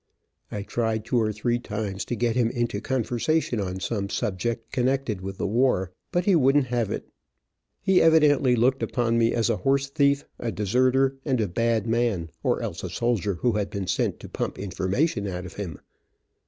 I 0.51 0.63
tried 0.63 1.05
two 1.05 1.21
or 1.21 1.31
three 1.31 1.59
times 1.59 2.05
to 2.05 2.15
get 2.15 2.35
him 2.35 2.49
into 2.49 2.81
conversation 2.81 3.59
on 3.59 3.79
some 3.79 4.09
subject 4.09 4.71
connected 4.71 5.21
with 5.21 5.37
the 5.37 5.45
war, 5.45 5.91
but 6.11 6.25
he 6.25 6.35
wouldn't 6.35 6.65
have 6.73 6.89
it. 6.89 7.07
He 7.83 8.01
evidently 8.01 8.55
looked 8.55 8.81
upon 8.81 9.19
me 9.19 9.31
as 9.35 9.47
a 9.47 9.57
horse 9.57 9.89
thief, 9.91 10.25
a 10.39 10.51
deserter, 10.51 11.17
and 11.23 11.39
a 11.39 11.47
bad 11.47 11.85
man, 11.85 12.31
or 12.41 12.63
else 12.63 12.83
a 12.83 12.89
soldier 12.89 13.35
who 13.41 13.51
had 13.51 13.69
been 13.69 13.85
sent 13.85 14.19
to 14.21 14.27
pump 14.27 14.57
information 14.57 15.27
out 15.27 15.45
of 15.45 15.53
him. 15.57 15.77